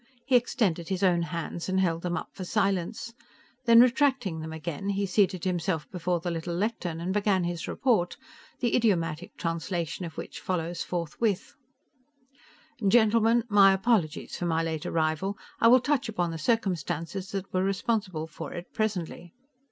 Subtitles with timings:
[0.25, 3.13] He extended his own "hands" and held them up for silence,
[3.65, 8.17] then, retracting them again, he seated himself before the little lectern and began his report,
[8.61, 11.53] the idiomatic translation of which follows forthwith:
[12.87, 15.37] "Gentlemen, my apologies for my late arrival.
[15.59, 19.35] I will touch upon the circumstances that were responsible for it presently.